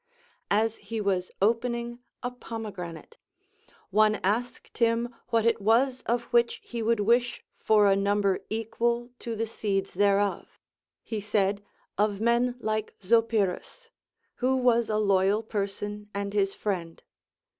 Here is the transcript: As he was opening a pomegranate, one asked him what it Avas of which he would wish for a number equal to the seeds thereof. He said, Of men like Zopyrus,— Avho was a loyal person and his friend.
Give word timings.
As 0.49 0.77
he 0.77 0.99
was 0.99 1.29
opening 1.43 1.99
a 2.23 2.31
pomegranate, 2.31 3.17
one 3.91 4.15
asked 4.23 4.79
him 4.79 5.13
what 5.27 5.45
it 5.45 5.59
Avas 5.59 6.01
of 6.07 6.23
which 6.33 6.59
he 6.63 6.81
would 6.81 7.01
wish 7.01 7.43
for 7.59 7.85
a 7.85 7.95
number 7.95 8.39
equal 8.49 9.11
to 9.19 9.35
the 9.35 9.45
seeds 9.45 9.93
thereof. 9.93 10.59
He 11.03 11.21
said, 11.21 11.61
Of 11.99 12.19
men 12.19 12.55
like 12.59 12.95
Zopyrus,— 12.99 13.91
Avho 14.41 14.57
was 14.59 14.89
a 14.89 14.97
loyal 14.97 15.43
person 15.43 16.09
and 16.15 16.33
his 16.33 16.55
friend. 16.55 17.03